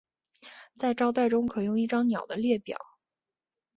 [0.77, 2.75] 在招待中可用一张鸟的列表。